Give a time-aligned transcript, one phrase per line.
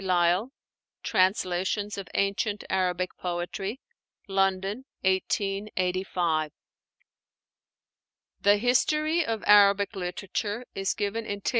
[0.03, 0.49] Lyall,
[1.03, 3.79] 'Translations of Ancient Arabic Poetry'
[4.27, 6.51] (London, 1885).
[8.41, 11.49] The history of Arabic literature is given in Th.